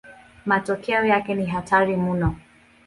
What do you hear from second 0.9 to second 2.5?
yake ni hatari mno.